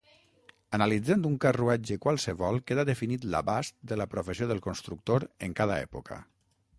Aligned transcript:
Analitzant 0.75 1.25
un 1.29 1.35
carruatge 1.43 1.97
qualsevol 2.05 2.57
queda 2.71 2.87
definit 2.91 3.29
l’abast 3.35 3.77
de 3.93 4.01
la 4.03 4.09
professió 4.15 4.49
del 4.53 4.65
constructor 4.71 5.27
en 5.49 5.57
cada 5.61 5.77
època. 5.89 6.19